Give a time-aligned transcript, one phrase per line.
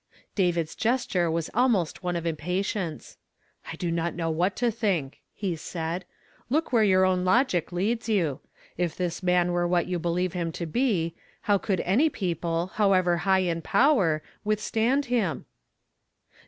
[0.33, 3.17] David's gesture was almost one of impatience."
[3.71, 6.05] I don't know what to think," he said."
[6.49, 8.39] Look where your own logic leads you.
[8.77, 13.17] If this man were what you believe him to l)e, how could any people, however
[13.29, 15.45] high in power, withstand him